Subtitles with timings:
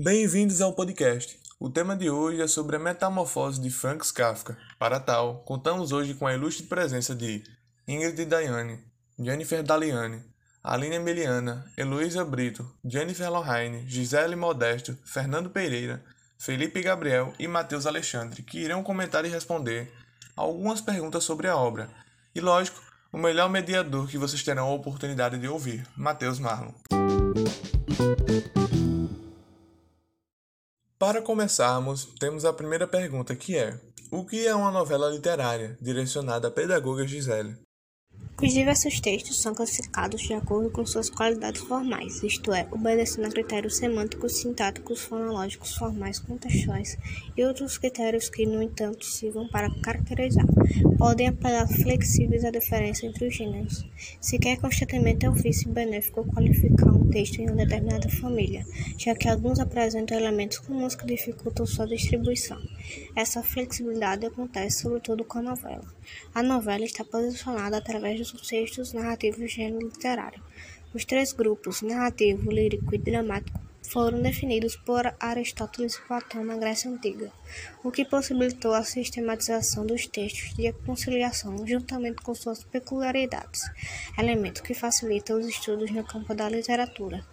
[0.00, 1.36] Bem-vindos ao podcast.
[1.58, 4.56] O tema de hoje é sobre a metamorfose de Franz Kafka.
[4.78, 7.42] Para tal, contamos hoje com a ilustre presença de
[7.88, 8.78] Ingrid Daiane,
[9.18, 10.22] Jennifer Daliane,
[10.62, 16.00] Aline Emiliana, Heloísa Brito, Jennifer Lohane, Gisele Modesto, Fernando Pereira,
[16.38, 19.92] Felipe Gabriel e Matheus Alexandre, que irão comentar e responder
[20.36, 21.90] algumas perguntas sobre a obra.
[22.32, 22.80] E lógico,
[23.12, 26.72] o melhor mediador que vocês terão a oportunidade de ouvir, Matheus Marlon.
[30.98, 33.78] Para começarmos, temos a primeira pergunta que é:
[34.10, 37.54] O que é uma novela literária direcionada à pedagoga Gisele?
[38.42, 43.30] Os diversos textos são classificados de acordo com suas qualidades formais, isto é, obedecendo a
[43.30, 46.96] critérios semânticos, sintáticos, fonológicos, formais, contextuais
[47.36, 50.46] e outros critérios que, no entanto, sirvam para caracterizar.
[50.98, 53.84] Podem apelar flexíveis à diferença entre os gêneros.
[54.20, 58.64] Sequer constantemente é ofício benéfico qualificar um texto em uma determinada família,
[58.98, 62.60] já que alguns apresentam elementos comuns que dificultam sua distribuição.
[63.16, 65.84] Essa flexibilidade acontece sobretudo com a novela.
[66.34, 70.42] A novela está posicionada através dos textos narrativos do gênero literário.
[70.92, 73.58] Os três grupos, narrativo, lírico e dramático,
[73.90, 77.32] foram definidos por Aristóteles e Platão na Grécia Antiga,
[77.82, 83.62] o que possibilitou a sistematização dos textos de conciliação juntamente com suas peculiaridades,
[84.18, 87.24] elemento que facilita os estudos no campo da literatura.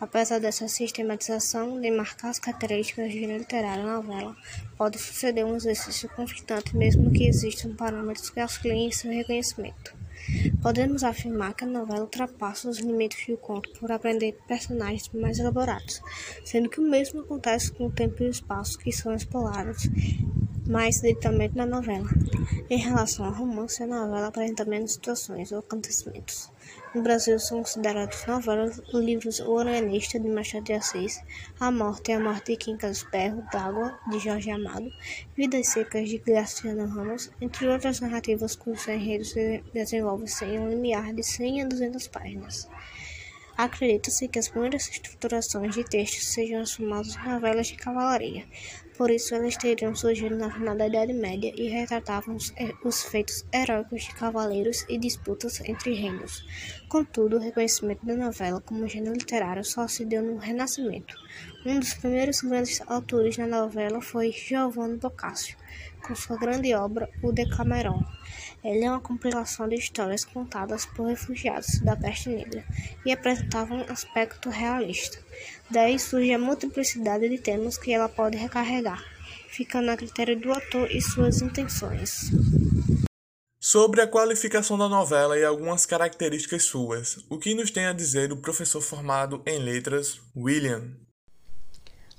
[0.00, 4.36] Apesar dessa sistematização, demarcar as características literário na novela
[4.76, 9.94] pode suceder um exercício conflitante mesmo que existam parâmetros que auxiliem seu reconhecimento.
[10.62, 16.02] Podemos afirmar que a novela ultrapassa os limites do conto por aprender personagens mais elaborados,
[16.44, 19.88] sendo que o mesmo acontece com o tempo e o espaço que são explorados
[20.70, 22.08] mais diretamente na novela.
[22.70, 26.52] Em relação ao romance, a novela apresenta menos situações ou acontecimentos.
[26.94, 31.20] No Brasil são considerados novelas os livros O Organista, de Machado de Assis,
[31.58, 34.88] A Morte e a Morte de Quincas Berro d'Água, de Jorge Amado,
[35.36, 41.12] Vidas Secas, de Graciano Ramos, entre outras narrativas cujos enredos se desenvolvem em um limiar
[41.12, 42.68] de 100 a 200 páginas.
[43.56, 48.46] Acredita-se que as primeiras estruturações de textos sejam as famosas novelas de cavalaria,
[49.00, 53.02] por isso elas teriam surgido na final da Idade Média e retratavam os, eh, os
[53.02, 56.44] feitos heróicos de cavaleiros e disputas entre reinos.
[56.86, 61.16] Contudo, o reconhecimento da novela como gênero literário só se deu no Renascimento.
[61.64, 65.56] Um dos primeiros grandes autores na novela foi Giovanni Boccaccio,
[66.06, 68.04] com sua grande obra O Decameron.
[68.62, 72.62] Ele é uma compilação de histórias contadas por refugiados da peste negra
[73.06, 75.18] e apresentava um aspecto realista.
[75.70, 79.02] Daí surge a multiplicidade de temas que ela pode recarregar,
[79.48, 82.30] ficando a critério do autor e suas intenções.
[83.58, 88.32] Sobre a qualificação da novela e algumas características suas, o que nos tem a dizer
[88.32, 90.90] o professor formado em letras, William?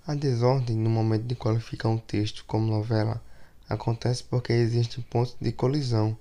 [0.07, 3.21] A desordem no momento de qualificar um texto como novela
[3.69, 6.17] acontece porque existem pontos de colisão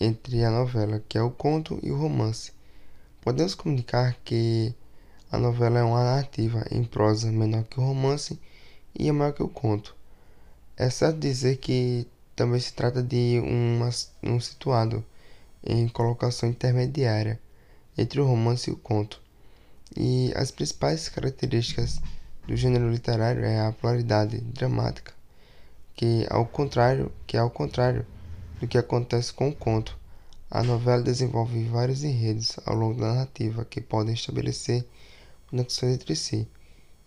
[0.00, 2.52] entre a novela, que é o conto, e o romance.
[3.20, 4.74] Podemos comunicar que
[5.30, 8.40] a novela é uma narrativa em prosa menor que o romance
[8.98, 9.94] e é maior que o conto.
[10.76, 13.90] É certo dizer que também se trata de uma,
[14.22, 15.04] um situado
[15.62, 17.38] em colocação intermediária
[17.98, 19.20] entre o romance e o conto.
[19.94, 22.00] E as principais características
[22.46, 25.12] do gênero literário é a polaridade dramática,
[25.94, 28.06] que ao contrário, que é ao contrário
[28.60, 29.98] do que acontece com o conto.
[30.50, 34.86] A novela desenvolve vários enredos ao longo da narrativa que podem estabelecer
[35.48, 36.46] conexões entre si.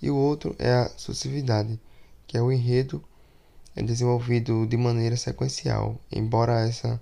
[0.02, 1.80] E o outro é a sucessividade,
[2.26, 3.04] que é o enredo
[3.76, 7.02] é desenvolvido de maneira sequencial, embora essa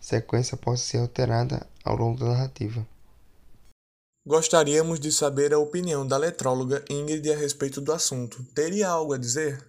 [0.00, 2.86] sequência possa ser alterada ao longo da narrativa.
[4.26, 8.44] Gostaríamos de saber a opinião da letróloga Ingrid a respeito do assunto.
[8.54, 9.64] Teria algo a dizer?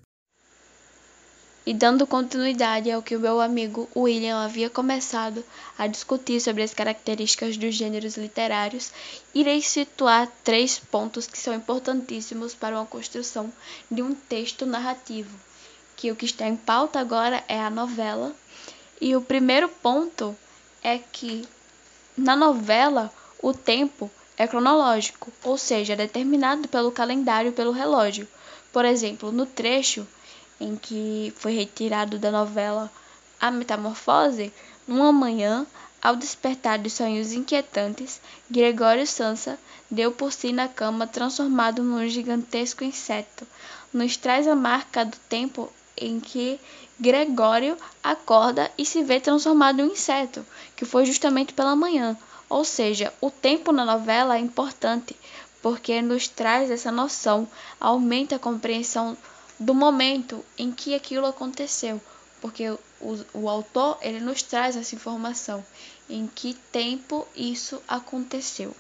[1.70, 5.46] E dando continuidade ao que o meu amigo William havia começado
[5.78, 8.92] a discutir sobre as características dos gêneros literários,
[9.36, 13.54] irei situar três pontos que são importantíssimos para uma construção
[13.92, 15.30] de um texto narrativo,
[15.96, 18.36] que o que está em pauta agora é a novela.
[19.00, 20.36] E o primeiro ponto
[20.82, 21.48] é que
[22.18, 23.14] na novela
[23.44, 28.28] o tempo é cronológico, ou seja, é determinado pelo calendário e pelo relógio.
[28.74, 30.08] Por exemplo, no trecho
[30.60, 32.92] em que foi retirado da novela
[33.40, 34.54] A Metamorfose,
[34.88, 35.66] numa manhã,
[36.02, 39.60] ao despertar dos sonhos inquietantes, Gregório Sansa
[39.92, 43.46] deu por si na cama transformado num gigantesco inseto.
[43.92, 46.60] Nos traz a marca do tempo em que
[47.00, 50.46] Gregório acorda e se vê transformado em um inseto,
[50.76, 52.18] que foi justamente pela manhã.
[52.50, 55.16] Ou seja, o tempo na novela é importante,
[55.62, 57.48] porque nos traz essa noção,
[57.80, 59.18] aumenta a compreensão
[59.60, 62.02] do momento em que aquilo aconteceu,
[62.42, 62.80] porque o,
[63.34, 65.64] o autor ele nos traz essa informação
[66.10, 68.76] em que tempo isso aconteceu.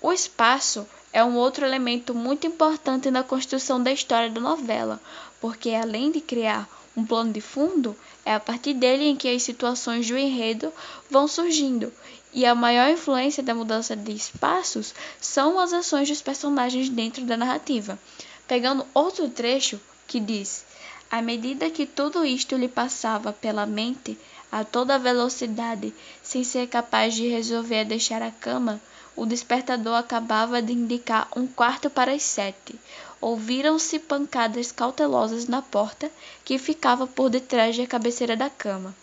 [0.00, 5.00] O espaço é um outro elemento muito importante na construção da história da novela,
[5.40, 9.42] porque além de criar um plano de fundo, é a partir dele em que as
[9.42, 10.72] situações do enredo
[11.10, 11.92] vão surgindo,
[12.32, 17.36] e a maior influência da mudança de espaços são as ações dos personagens dentro da
[17.36, 17.98] narrativa.
[18.46, 20.64] Pegando outro trecho que diz:
[21.10, 24.18] À medida que tudo isto lhe passava pela mente
[24.52, 28.80] a toda velocidade, sem ser capaz de resolver deixar a cama,
[29.16, 32.78] o despertador acabava de indicar um quarto para as sete.
[33.20, 36.10] Ouviram-se pancadas cautelosas na porta
[36.44, 38.94] que ficava por detrás da cabeceira da cama.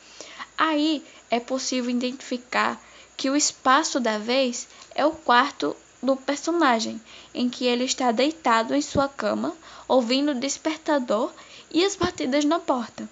[0.58, 2.80] Aí é possível identificar
[3.18, 7.00] que o espaço da vez é o quarto do personagem,
[7.34, 9.56] em que ele está deitado em sua cama,
[9.88, 11.32] ouvindo o despertador
[11.72, 13.08] e as batidas na porta.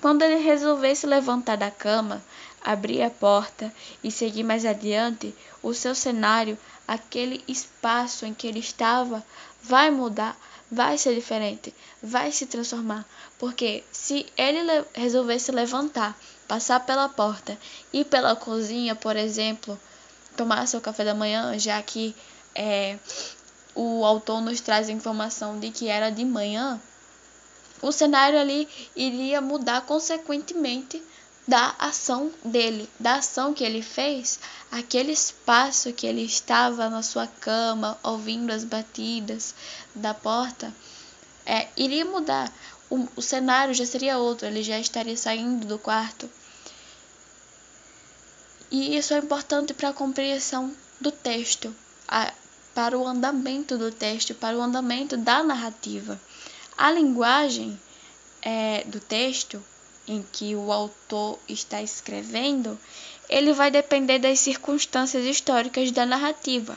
[0.00, 2.22] Quando ele resolvesse levantar da cama,
[2.62, 3.72] abrir a porta
[4.02, 9.24] e seguir mais adiante, o seu cenário, aquele espaço em que ele estava,
[9.62, 10.36] vai mudar,
[10.70, 11.72] vai ser diferente,
[12.02, 13.06] vai se transformar.
[13.38, 17.58] Porque se ele resolvesse levantar, passar pela porta
[17.92, 19.78] e pela cozinha, por exemplo,
[20.36, 22.14] tomar seu café da manhã, já que
[22.54, 22.98] é,
[23.74, 26.80] o autor nos traz a informação de que era de manhã,
[27.82, 31.02] o cenário ali iria mudar consequentemente
[31.46, 34.40] da ação dele, da ação que ele fez,
[34.70, 39.54] aquele espaço que ele estava na sua cama, ouvindo as batidas
[39.94, 40.74] da porta,
[41.44, 42.52] é, iria mudar.
[42.90, 46.28] O, o cenário já seria outro, ele já estaria saindo do quarto.
[48.70, 51.74] E isso é importante para a compreensão do texto,
[52.74, 56.20] para o andamento do texto, para o andamento da narrativa.
[56.76, 57.80] A linguagem
[58.42, 59.62] é, do texto
[60.06, 62.78] em que o autor está escrevendo,
[63.28, 66.76] ele vai depender das circunstâncias históricas da narrativa.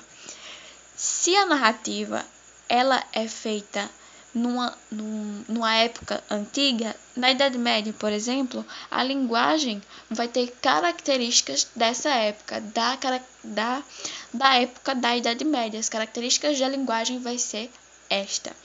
[0.95, 2.25] Se a narrativa
[2.68, 3.89] ela é feita
[4.33, 12.09] numa, numa época antiga, na Idade Média, por exemplo, a linguagem vai ter características dessa
[12.09, 12.97] época, da,
[13.43, 13.83] da,
[14.33, 15.79] da época da Idade Média.
[15.79, 17.71] As características da linguagem vai ser
[18.09, 18.55] esta.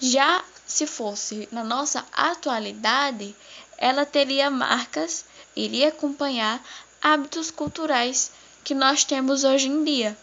[0.00, 3.34] Já se fosse na nossa atualidade,
[3.78, 5.24] ela teria marcas,
[5.54, 6.62] iria acompanhar
[7.00, 8.32] hábitos culturais
[8.64, 10.16] que nós temos hoje em dia.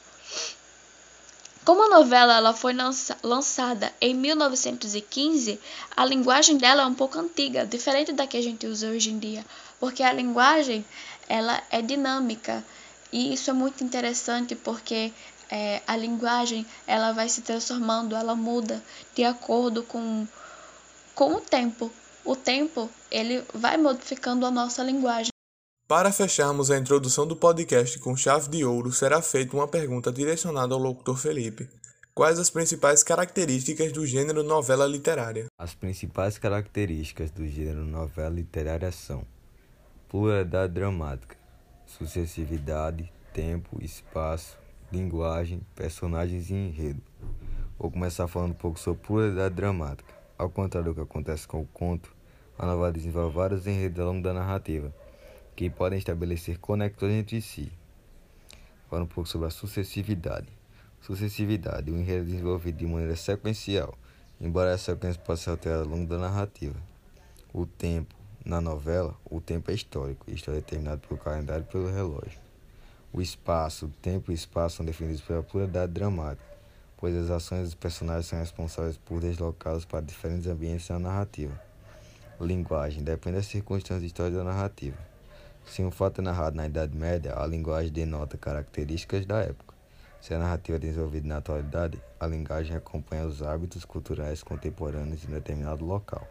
[1.70, 2.74] Como a novela ela foi
[3.22, 5.60] lançada em 1915,
[5.96, 9.20] a linguagem dela é um pouco antiga, diferente da que a gente usa hoje em
[9.20, 9.46] dia,
[9.80, 10.84] porque a linguagem
[11.28, 12.66] ela é dinâmica
[13.14, 15.14] e isso é muito interessante porque
[15.48, 18.84] é, a linguagem ela vai se transformando, ela muda
[19.14, 20.28] de acordo com,
[21.14, 21.92] com o tempo.
[22.26, 25.29] O tempo ele vai modificando a nossa linguagem.
[25.90, 30.76] Para fecharmos a introdução do podcast com chave de ouro, será feita uma pergunta direcionada
[30.76, 31.68] ao locutor Felipe.
[32.14, 35.48] Quais as principais características do gênero novela literária?
[35.58, 39.26] As principais características do gênero novela literária são
[40.08, 41.36] pluralidade dramática,
[41.88, 44.60] sucessividade, tempo, espaço,
[44.94, 47.02] linguagem, personagens e enredo.
[47.80, 50.14] Vou começar falando um pouco sobre pluralidade dramática.
[50.38, 52.16] Ao contrário do que acontece com o conto,
[52.60, 54.94] a novela desenvolve vários enredos ao longo da narrativa,
[55.60, 57.70] que podem estabelecer conexões entre si.
[58.90, 60.48] Falando um pouco sobre a sucessividade.
[61.02, 63.94] Sucessividade, o enredo é desenvolvido de maneira sequencial,
[64.40, 66.78] embora essa sequência possa ser alterada ao longo da narrativa.
[67.54, 71.92] O tempo, na novela, o tempo é histórico, isto é determinado pelo calendário e pelo
[71.92, 72.40] relógio.
[73.12, 76.58] O espaço, o tempo e o espaço são definidos pela pluralidade dramática,
[76.96, 81.62] pois as ações dos personagens são responsáveis por deslocá-los para diferentes ambientes na narrativa.
[82.40, 85.09] Linguagem depende das circunstâncias históricas da narrativa.
[85.66, 89.76] Se um fato é narrado na Idade Média, a linguagem denota características da época.
[90.20, 95.32] Se a narrativa é desenvolvida na atualidade, a linguagem acompanha os hábitos culturais contemporâneos em
[95.32, 96.28] determinado local.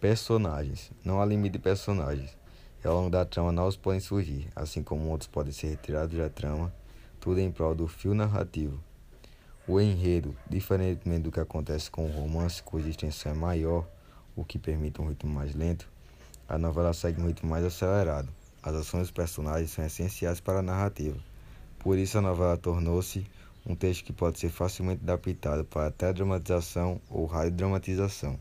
[0.00, 0.92] Personagens.
[1.04, 2.36] Não há limite de personagens
[2.84, 6.28] e ao longo da trama novos podem surgir, assim como outros podem ser retirados da
[6.28, 6.72] trama,
[7.18, 8.78] tudo em prol do fio narrativo.
[9.66, 13.86] O enredo, diferentemente do que acontece com o romance, cuja extensão é maior,
[14.36, 15.88] o que permite um ritmo mais lento,
[16.48, 18.28] a novela segue um ritmo mais acelerado.
[18.68, 21.16] As ações dos personagens são essenciais para a narrativa.
[21.78, 23.26] Por isso, a novela tornou-se
[23.64, 28.38] um texto que pode ser facilmente adaptado para teledramatização ou radiodramatização.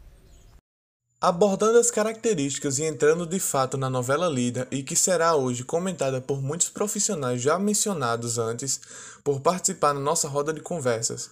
[1.22, 6.19] Abordando as características e entrando de fato na novela lida e que será hoje comentada
[6.19, 8.81] por muitos profissionais já mencionados antes
[9.24, 11.29] por participar na nossa roda de conversas.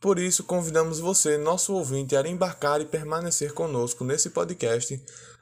[0.00, 4.98] Por isso, convidamos você, nosso ouvinte, a embarcar e permanecer conosco nesse podcast,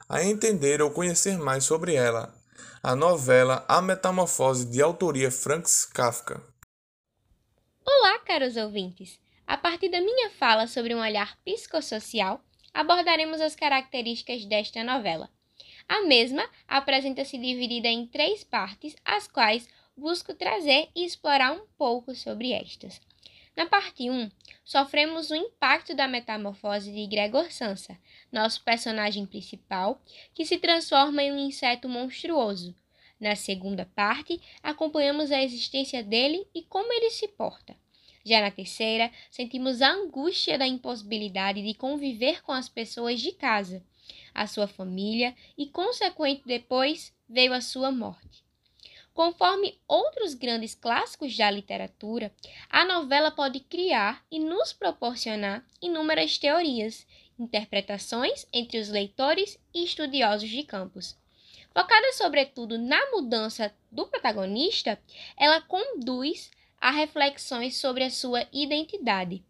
[0.09, 2.36] a entender ou conhecer mais sobre ela,
[2.81, 6.41] a novela A Metamorfose de autoria Franz Kafka.
[7.85, 9.19] Olá, caros ouvintes!
[9.45, 12.41] A partir da minha fala sobre um olhar psicossocial,
[12.73, 15.29] abordaremos as características desta novela.
[15.87, 22.13] A mesma apresenta-se dividida em três partes, as quais busco trazer e explorar um pouco
[22.13, 23.01] sobre estas.
[23.57, 24.29] Na parte 1,
[24.63, 27.97] sofremos o impacto da metamorfose de Gregor Sansa,
[28.31, 29.99] nosso personagem principal,
[30.35, 32.75] que se transforma em um inseto monstruoso.
[33.19, 37.75] Na segunda parte, acompanhamos a existência dele e como ele se porta.
[38.23, 43.83] Já na terceira, sentimos a angústia da impossibilidade de conviver com as pessoas de casa,
[44.35, 48.46] a sua família e, consequente depois, veio a sua morte.
[49.17, 52.31] Conforme outros grandes clássicos da literatura,
[52.69, 57.03] a novela pode criar e nos proporcionar inúmeras teorias,
[57.39, 61.17] interpretações entre os leitores e estudiosos de campos.
[61.73, 65.01] Focada sobretudo na mudança do protagonista,
[65.35, 69.43] ela conduz a reflexões sobre a sua identidade.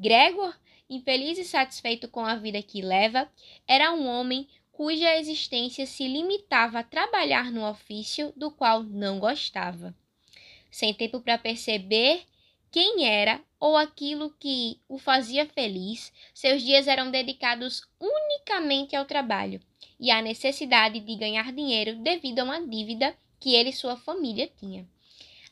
[0.00, 0.58] Gregor,
[0.88, 3.30] infeliz e satisfeito com a vida que leva,
[3.68, 9.94] era um homem cuja existência se limitava a trabalhar no ofício do qual não gostava.
[10.68, 12.24] Sem tempo para perceber
[12.72, 19.60] quem era ou aquilo que o fazia feliz, seus dias eram dedicados unicamente ao trabalho
[19.98, 24.50] e à necessidade de ganhar dinheiro devido a uma dívida que ele e sua família
[24.58, 24.84] tinham.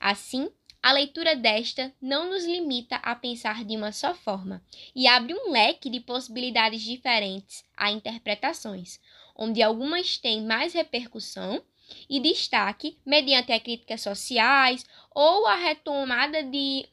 [0.00, 0.50] Assim,
[0.82, 4.60] a leitura desta não nos limita a pensar de uma só forma
[4.94, 8.98] e abre um leque de possibilidades diferentes a interpretações,
[9.36, 11.62] onde algumas têm mais repercussão
[12.10, 14.84] e destaque mediante as críticas sociais
[15.14, 16.88] ou a retomada de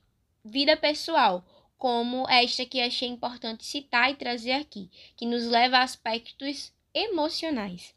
[0.46, 1.44] vida pessoal,
[1.76, 7.96] como esta que achei importante citar e trazer aqui, que nos leva a aspectos emocionais.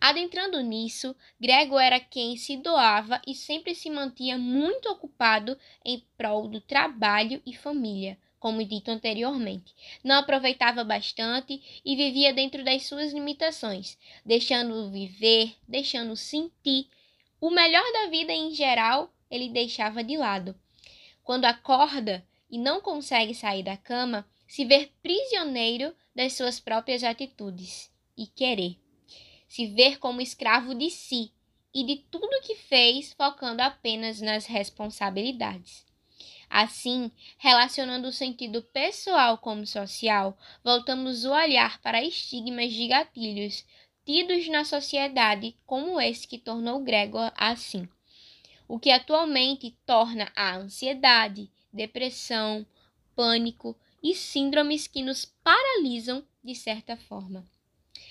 [0.00, 6.48] Adentrando nisso, Gregor era quem se doava e sempre se mantinha muito ocupado em prol
[6.48, 9.74] do trabalho e família, como dito anteriormente.
[10.02, 16.88] Não aproveitava bastante e vivia dentro das suas limitações, deixando viver, deixando sentir.
[17.40, 20.54] O melhor da vida em geral ele deixava de lado.
[21.22, 27.90] Quando acorda e não consegue sair da cama, se ver prisioneiro das suas próprias atitudes
[28.16, 28.76] e querer
[29.54, 31.30] se ver como escravo de si
[31.72, 35.86] e de tudo que fez, focando apenas nas responsabilidades.
[36.50, 37.08] Assim,
[37.38, 43.64] relacionando o sentido pessoal como social, voltamos o olhar para estigmas de gatilhos
[44.04, 47.88] tidos na sociedade, como esse que tornou Gregor assim,
[48.66, 52.66] o que atualmente torna a ansiedade, depressão,
[53.14, 57.53] pânico e síndromes que nos paralisam de certa forma.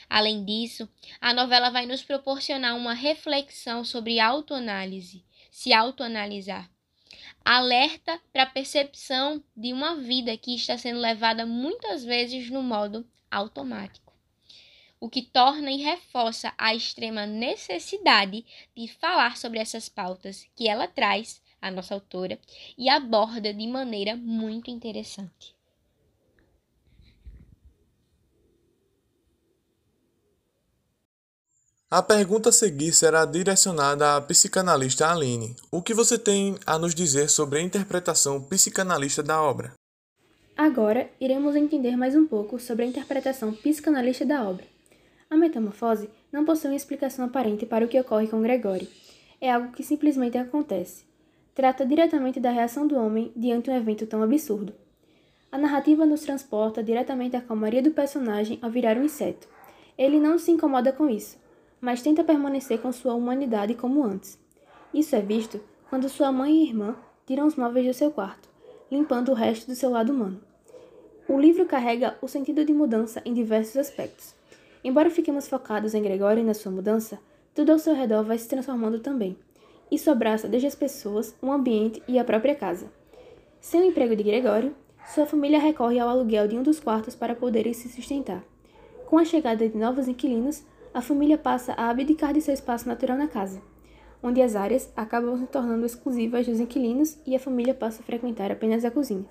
[0.09, 0.87] Além disso,
[1.19, 6.69] a novela vai nos proporcionar uma reflexão sobre autoanálise, se autoanalisar.
[7.43, 13.05] Alerta para a percepção de uma vida que está sendo levada muitas vezes no modo
[13.29, 14.13] automático,
[14.99, 20.87] o que torna e reforça a extrema necessidade de falar sobre essas pautas que ela
[20.87, 22.39] traz, a nossa autora,
[22.77, 25.55] e aborda de maneira muito interessante.
[31.95, 35.55] A pergunta a seguir será direcionada à psicanalista Aline.
[35.71, 39.73] O que você tem a nos dizer sobre a interpretação psicanalista da obra?
[40.57, 44.65] Agora, iremos entender mais um pouco sobre a interpretação psicanalista da obra.
[45.29, 48.89] A metamorfose não possui uma explicação aparente para o que ocorre com Gregory.
[49.39, 51.03] É algo que simplesmente acontece.
[51.53, 54.73] Trata diretamente da reação do homem diante um evento tão absurdo.
[55.51, 59.47] A narrativa nos transporta diretamente à calmaria do personagem ao virar um inseto.
[59.95, 61.42] Ele não se incomoda com isso
[61.83, 64.39] mas tenta permanecer com sua humanidade como antes.
[64.93, 65.59] Isso é visto
[65.89, 68.47] quando sua mãe e irmã tiram os móveis do seu quarto,
[68.89, 70.39] limpando o resto do seu lado humano.
[71.27, 74.33] O livro carrega o sentido de mudança em diversos aspectos.
[74.81, 77.19] Embora fiquemos focados em Gregório e na sua mudança,
[77.53, 79.35] tudo ao seu redor vai se transformando também.
[79.91, 82.89] Isso abraça desde as pessoas, o ambiente e a própria casa.
[83.59, 84.73] Sem o emprego de Gregório,
[85.13, 88.41] sua família recorre ao aluguel de um dos quartos para poderem se sustentar.
[89.05, 90.63] Com a chegada de novos inquilinos,
[90.93, 93.61] a família passa a abdicar de seu espaço natural na casa,
[94.21, 98.51] onde as áreas acabam se tornando exclusivas dos inquilinos e a família passa a frequentar
[98.51, 99.25] apenas a cozinha.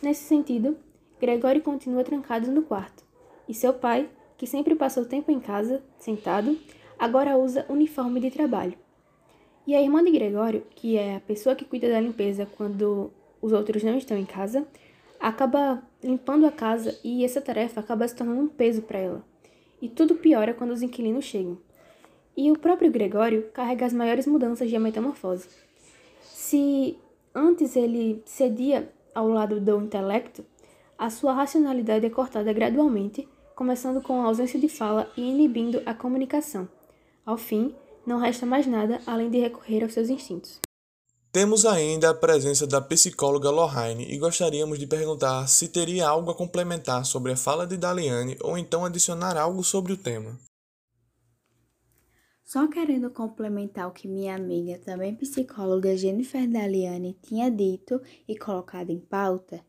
[0.00, 0.76] Nesse sentido,
[1.20, 3.04] Gregório continua trancado no quarto,
[3.48, 4.08] e seu pai,
[4.38, 6.56] que sempre passou tempo em casa, sentado,
[6.98, 8.74] agora usa uniforme de trabalho.
[9.66, 13.12] E a irmã de Gregório, que é a pessoa que cuida da limpeza quando
[13.42, 14.66] os outros não estão em casa,
[15.18, 19.29] acaba limpando a casa e essa tarefa acaba se tornando um peso para ela.
[19.80, 21.58] E tudo piora quando os inquilinos chegam.
[22.36, 25.48] E o próprio Gregório carrega as maiores mudanças de metamorfose.
[26.22, 26.96] Se
[27.34, 30.44] antes ele cedia ao lado do intelecto,
[30.98, 35.94] a sua racionalidade é cortada gradualmente, começando com a ausência de fala e inibindo a
[35.94, 36.68] comunicação.
[37.24, 37.74] Ao fim,
[38.06, 40.60] não resta mais nada além de recorrer aos seus instintos.
[41.32, 46.34] Temos ainda a presença da psicóloga Lohane e gostaríamos de perguntar se teria algo a
[46.34, 50.36] complementar sobre a fala de Daliane ou então adicionar algo sobre o tema.
[52.42, 58.90] Só querendo complementar o que minha amiga, também psicóloga Jennifer Daliane, tinha dito e colocado
[58.90, 59.64] em pauta,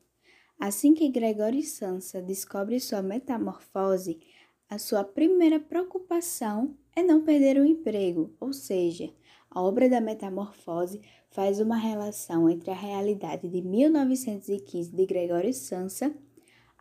[0.60, 4.20] assim que Gregory Sansa descobre sua metamorfose,
[4.68, 9.14] a sua primeira preocupação é não perder o emprego, ou seja,
[9.52, 16.16] a obra da Metamorfose faz uma relação entre a realidade de 1915 de Gregório Sansa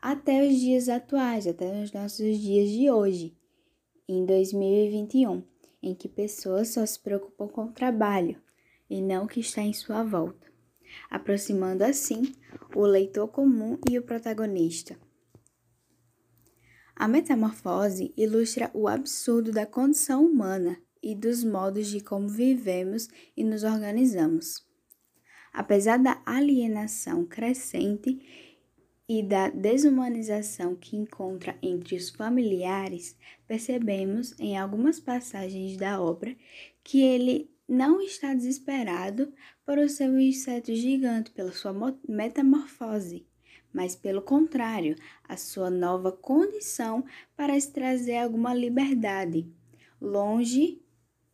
[0.01, 3.37] até os dias atuais, até os nossos dias de hoje,
[4.09, 5.43] em 2021,
[5.83, 8.41] em que pessoas só se preocupam com o trabalho
[8.89, 10.47] e não o que está em sua volta,
[11.11, 12.33] aproximando assim
[12.75, 14.97] o leitor comum e o protagonista.
[16.95, 23.43] A metamorfose ilustra o absurdo da condição humana e dos modos de como vivemos e
[23.45, 24.65] nos organizamos.
[25.53, 28.21] Apesar da alienação crescente
[29.09, 33.17] e da desumanização que encontra entre os familiares,
[33.47, 36.37] percebemos em algumas passagens da obra
[36.85, 39.33] que ele não está desesperado
[39.67, 41.73] por o seu inseto gigante, pela sua
[42.09, 43.27] metamorfose,
[43.73, 44.97] mas pelo contrário,
[45.29, 47.05] a sua nova condição
[47.37, 49.47] para se trazer alguma liberdade,
[50.01, 50.81] longe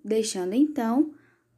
[0.07, 1.13] deixando então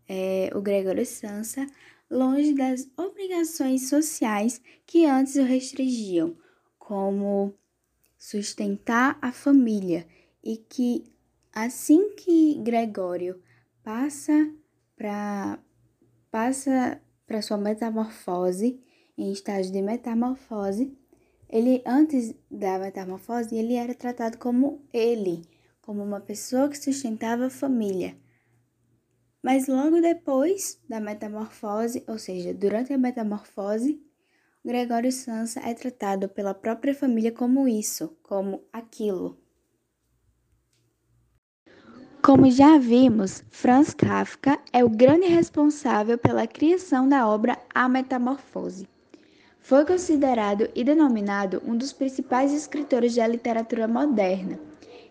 [0.09, 1.67] é, o Gregório Sansa
[2.11, 6.35] longe das obrigações sociais que antes o restringiam,
[6.78, 7.52] como
[8.17, 10.06] sustentar a família,
[10.43, 11.04] e que
[11.52, 13.41] assim que Gregório
[13.82, 14.50] passa
[14.97, 15.58] para
[16.30, 18.80] passa para sua metamorfose,
[19.17, 20.97] em estágio de metamorfose,
[21.50, 25.43] ele antes da metamorfose, ele era tratado como ele,
[25.82, 28.17] como uma pessoa que sustentava a família.
[29.42, 34.02] Mas logo depois da metamorfose, ou seja, durante a metamorfose,
[34.64, 39.38] Gregório Sansa é tratado pela própria família como isso, como aquilo.
[42.20, 48.88] Como já vimos, Franz Kafka é o grande responsável pela criação da obra A Metamorfose.
[49.60, 54.58] Foi considerado e denominado um dos principais escritores da literatura moderna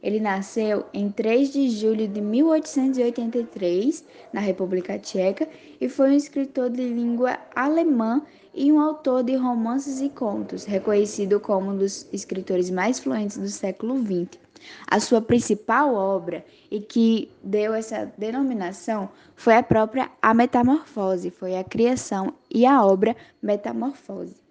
[0.01, 5.47] ele nasceu em 3 de julho de 1883, na República Tcheca,
[5.79, 8.21] e foi um escritor de língua alemã
[8.53, 13.47] e um autor de romances e contos, reconhecido como um dos escritores mais fluentes do
[13.47, 14.39] século XX.
[14.87, 21.55] A sua principal obra, e que deu essa denominação, foi a própria A Metamorfose, foi
[21.55, 24.46] a criação e a obra Metamorfose.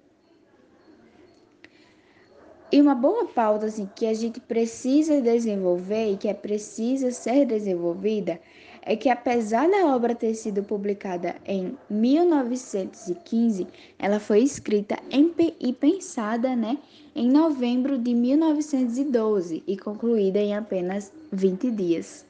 [2.72, 7.46] E uma boa pauta assim, que a gente precisa desenvolver e que é precisa ser
[7.46, 8.40] desenvolvida
[8.86, 13.66] é que apesar da obra ter sido publicada em 1915,
[13.98, 14.96] ela foi escrita
[15.60, 16.78] e pensada né,
[17.14, 22.24] em novembro de 1912 e concluída em apenas 20 dias.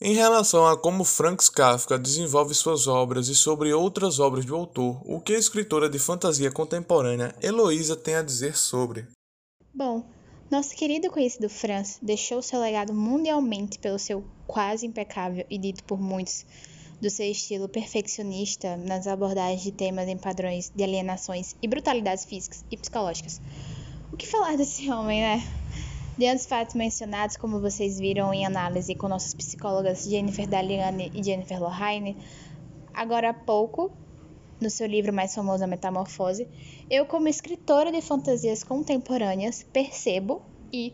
[0.00, 5.02] Em relação a como Franz Kafka desenvolve suas obras e sobre outras obras do autor,
[5.04, 9.06] o que a escritora de fantasia contemporânea Heloísa tem a dizer sobre?
[9.80, 10.02] Bom,
[10.50, 15.98] nosso querido conhecido Franz deixou seu legado mundialmente pelo seu quase impecável e dito por
[15.98, 16.44] muitos
[17.00, 22.62] do seu estilo perfeccionista nas abordagens de temas em padrões de alienações e brutalidades físicas
[22.70, 23.40] e psicológicas.
[24.12, 25.42] O que falar desse homem, né?
[26.18, 31.24] Diante dos fatos mencionados, como vocês viram em análise com nossas psicólogas Jennifer Daliane e
[31.24, 32.18] Jennifer Lohane,
[32.92, 33.90] agora há pouco,
[34.60, 36.46] no seu livro mais famoso, A Metamorfose,
[36.90, 40.42] eu, como escritora de fantasias contemporâneas, percebo
[40.72, 40.92] e,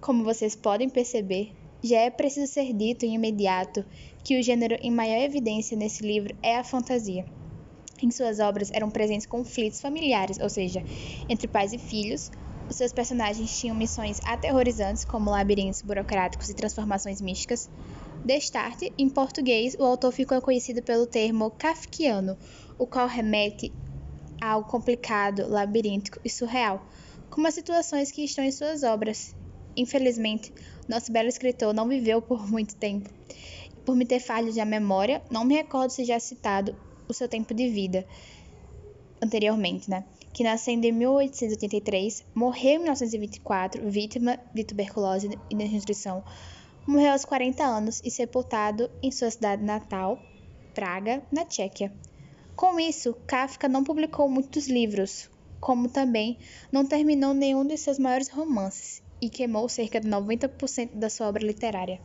[0.00, 3.84] como vocês podem perceber, já é preciso ser dito em imediato
[4.24, 7.26] que o gênero em maior evidência nesse livro é a fantasia.
[8.02, 10.82] Em suas obras eram presentes conflitos familiares, ou seja,
[11.28, 12.30] entre pais e filhos.
[12.68, 17.68] Os seus personagens tinham missões aterrorizantes, como labirintos burocráticos e transformações místicas.
[18.24, 22.38] Destarte, em português, o autor ficou conhecido pelo termo kafkiano,
[22.78, 23.74] o qual remete
[24.40, 26.86] ao complicado, labiríntico e surreal,
[27.30, 29.34] como as situações que estão em suas obras.
[29.76, 30.52] Infelizmente,
[30.88, 33.10] nosso belo escritor não viveu por muito tempo.
[33.84, 36.76] Por me ter falhas na memória, não me recordo se já citado
[37.08, 38.06] o seu tempo de vida
[39.20, 40.04] anteriormente, né?
[40.32, 46.24] Que nasceu em 1883, morreu em 1924, vítima de tuberculose e desnutrição.
[46.84, 50.20] Morreu aos 40 anos e sepultado em sua cidade natal,
[50.74, 51.92] Praga, na Tchequia.
[52.56, 56.38] Com isso, Kafka não publicou muitos livros, como também
[56.72, 61.46] não terminou nenhum de seus maiores romances e queimou cerca de 90% da sua obra
[61.46, 62.00] literária.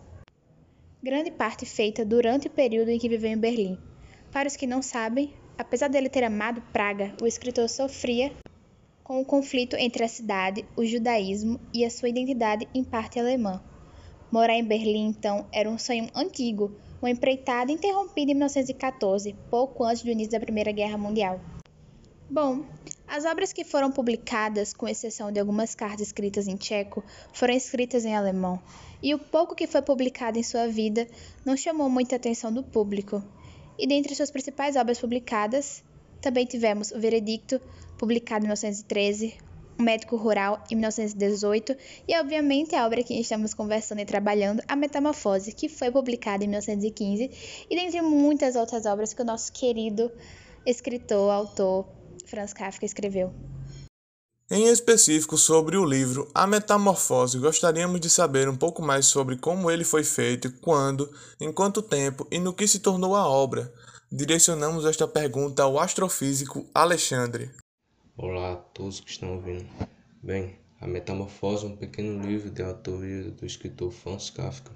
[1.02, 3.80] Grande parte feita durante o período em que viveu em Berlim.
[4.32, 8.32] Para os que não sabem, apesar dele ter amado Praga, o escritor sofria
[9.04, 13.60] com o conflito entre a cidade, o judaísmo e a sua identidade em parte alemã.
[14.32, 20.04] Morar em Berlim, então, era um sonho antigo, uma empreitada interrompida em 1914, pouco antes
[20.04, 21.40] do início da Primeira Guerra Mundial.
[22.30, 22.66] Bom,
[23.08, 28.04] as obras que foram publicadas, com exceção de algumas cartas escritas em tcheco, foram escritas
[28.04, 28.60] em alemão,
[29.02, 31.08] e o pouco que foi publicado em sua vida
[31.46, 33.24] não chamou muita atenção do público.
[33.80, 35.82] E dentre suas principais obras publicadas,
[36.20, 37.62] também tivemos O Veredicto,
[37.98, 39.36] publicado em 1913,
[39.80, 41.76] O Médico Rural, em 1918,
[42.08, 46.48] e obviamente a obra que estamos conversando e trabalhando, A Metamorfose, que foi publicada em
[46.48, 50.12] 1915, e dentre muitas outras obras que o nosso querido
[50.66, 51.86] escritor, autor,
[52.26, 53.32] Franz Kafka escreveu.
[54.50, 59.70] Em específico sobre o livro A Metamorfose, gostaríamos de saber um pouco mais sobre como
[59.70, 63.72] ele foi feito, quando, em quanto tempo e no que se tornou a obra.
[64.10, 67.52] Direcionamos esta pergunta ao astrofísico Alexandre.
[68.20, 69.64] Olá a todos que estão ouvindo.
[70.24, 74.72] Bem, A Metamorfose é um pequeno livro de autoria do escritor Franz Kafka,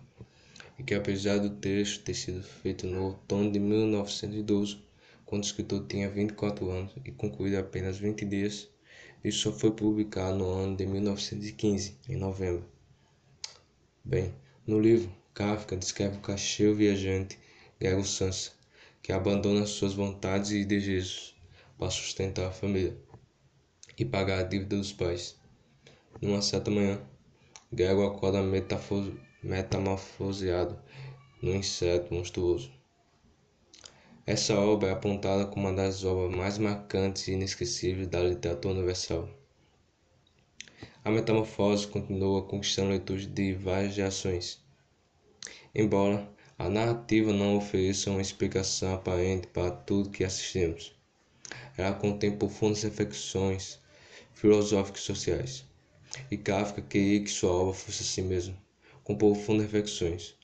[0.77, 4.77] e que apesar do texto ter sido feito no outono de 1912,
[5.25, 8.69] quando o escritor tinha 24 anos e concluído apenas 20 dias,
[9.23, 12.63] e só foi publicado no ano de 1915, em novembro.
[14.05, 14.35] Bem,
[14.67, 17.39] no livro, Kafka descreve o cacheiro viajante
[17.79, 18.51] Gregor Sansa,
[19.01, 21.35] que abandona suas vontades e desejos
[21.75, 22.95] para sustentar a família
[24.01, 25.39] e pagar a dívida dos pais.
[26.19, 26.99] Numa certa manhã,
[27.71, 28.41] Gregor acorda
[29.43, 30.79] metamorfoseado
[31.39, 32.71] num inseto monstruoso.
[34.25, 39.29] Essa obra é apontada como uma das obras mais marcantes e inesquecíveis da literatura universal.
[41.03, 44.59] A metamorfose continua conquistando leitores de várias gerações.
[45.75, 50.91] Embora a narrativa não ofereça uma explicação aparente para tudo que assistimos,
[51.77, 53.80] ela contém profundas reflexões
[54.33, 55.65] filosóficas e sociais.
[56.29, 58.57] E Kafka queria que sua obra fosse assim mesmo,
[59.03, 60.35] com profundas reflexões.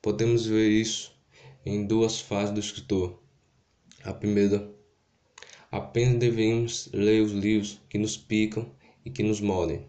[0.00, 1.14] Podemos ver isso
[1.64, 3.22] em duas fases do escritor
[4.04, 4.68] a primeira,
[5.70, 8.68] apenas devemos ler os livros que nos picam
[9.04, 9.86] e que nos mordem.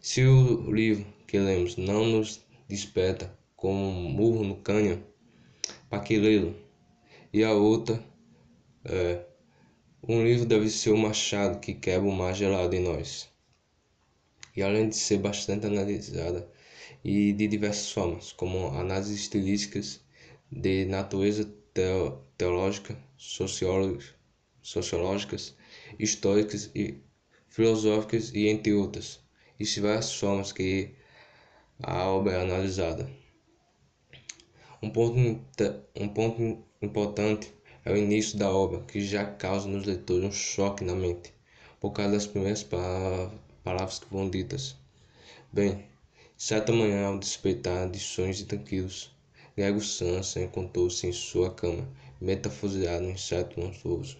[0.00, 4.98] Se o livro que lemos não nos desperta como um murro no cânion,
[5.88, 6.56] para que lê-lo?
[7.32, 8.04] E a outra,
[8.84, 9.24] é,
[10.08, 13.28] um livro deve ser o machado que quebra o mar gelado em nós.
[14.54, 16.48] E além de ser bastante analisada
[17.04, 20.00] e de diversas formas, como análises estilísticas
[20.50, 21.44] de natureza
[22.38, 24.14] teológica, sociológicas,
[25.98, 27.02] históricas e
[27.48, 29.20] filosóficas e entre outras.
[29.58, 30.94] Existem várias formas que
[31.82, 33.10] a obra é analisada.
[34.80, 35.40] Um ponto,
[35.96, 37.55] um ponto importante
[37.86, 41.32] é o início da obra, que já causa nos leitores um choque na mente,
[41.78, 44.76] por causa das primeiras palavras que vão ditas.
[45.52, 45.84] Bem,
[46.36, 49.14] certa manhã, ao despertar de sonhos tranquilos,
[49.56, 51.88] Grego Sansa encontrou-se em sua cama,
[52.20, 54.18] metafoseado em certo monstruoso.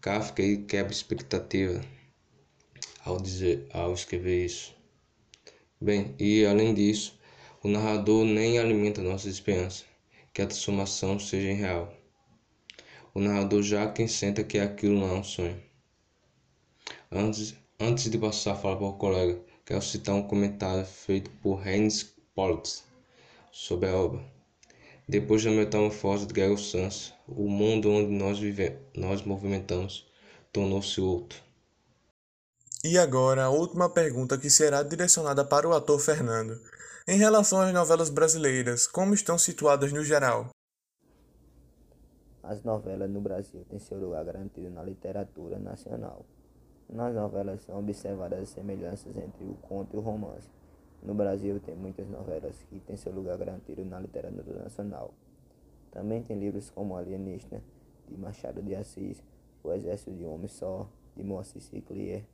[0.00, 1.84] Kafka quebra expectativa
[3.04, 4.72] ao, dizer, ao escrever isso.
[5.80, 7.18] Bem, e além disso,
[7.60, 9.84] o narrador nem alimenta nossa esperança
[10.32, 11.95] que a transformação seja real.
[13.16, 15.58] O narrador já quem senta que aquilo não é um sonho.
[17.10, 21.66] Antes, antes de passar a falar para o colega, quero citar um comentário feito por
[21.66, 22.84] Heinz Politz
[23.50, 24.22] sobre a obra.
[25.08, 30.06] Depois da metamorfose de Gregor Sans, o mundo onde nós vivemos, nós movimentamos,
[30.52, 31.38] tornou-se outro.
[32.84, 36.60] E agora a última pergunta que será direcionada para o ator Fernando.
[37.08, 40.50] Em relação às novelas brasileiras, como estão situadas no geral?
[42.46, 46.24] As novelas no Brasil têm seu lugar garantido na literatura nacional.
[46.88, 50.48] Nas novelas são observadas as semelhanças entre o conto e o romance
[51.06, 55.14] no Brasil tem muitas novelas que têm seu lugar garantido na literatura nacional.
[55.92, 57.62] Também tem livros como Alienista,
[58.08, 59.22] de Machado de Assis,
[59.62, 62.24] O Exército de um Homem Só, de Moacir Ciclier,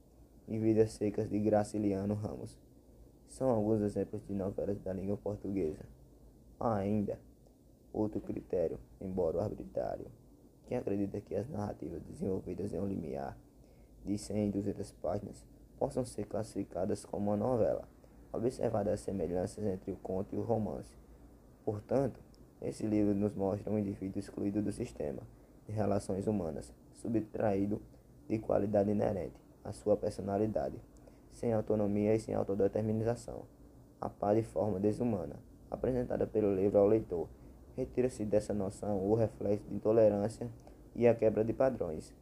[0.49, 2.57] e Vidas Secas, de Graciliano Ramos.
[3.29, 5.85] são alguns exemplos de novelas da língua portuguesa.
[6.59, 7.19] Ainda
[7.93, 10.07] outro critério, embora arbitrário,
[10.67, 13.37] que acredita que as narrativas desenvolvidas em um limiar
[14.05, 15.45] de 100 e 200 páginas
[15.79, 17.89] possam ser classificadas como uma novela,
[18.33, 20.97] observadas as semelhanças entre o conto e o romance.
[21.65, 22.21] Portanto,
[22.61, 25.23] esse livro nos mostra um indivíduo excluído do sistema
[25.67, 27.81] de relações humanas, subtraído
[28.29, 30.77] de qualidade inerente à sua personalidade,
[31.33, 33.43] sem autonomia e sem autodeterminação.
[34.01, 35.37] A pá de forma desumana,
[35.71, 37.29] apresentada pelo livro ao leitor,
[37.77, 40.49] retira-se dessa noção o reflexo de intolerância
[40.95, 42.13] e a quebra de padrões,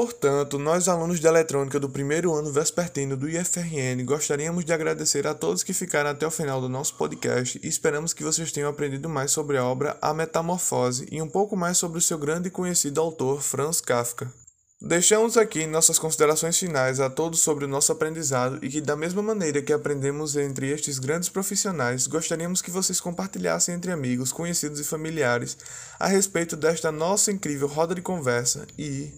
[0.00, 5.34] Portanto, nós alunos de eletrônica do primeiro ano vespertino do IFRN gostaríamos de agradecer a
[5.34, 9.10] todos que ficaram até o final do nosso podcast e esperamos que vocês tenham aprendido
[9.10, 12.50] mais sobre a obra A Metamorfose e um pouco mais sobre o seu grande e
[12.50, 14.32] conhecido autor Franz Kafka.
[14.82, 19.22] Deixamos aqui nossas considerações finais a todos sobre o nosso aprendizado e que, da mesma
[19.22, 24.84] maneira que aprendemos entre estes grandes profissionais, gostaríamos que vocês compartilhassem entre amigos, conhecidos e
[24.84, 25.58] familiares
[25.98, 29.12] a respeito desta nossa incrível roda de conversa e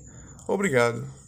[0.46, 1.21] Obrigado.